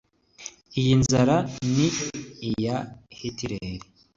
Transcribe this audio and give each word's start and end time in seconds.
iyi 0.79 0.93
nzara 1.01 1.35
ni 1.75 1.87
iya 2.49 2.77
hitileri 3.17 3.85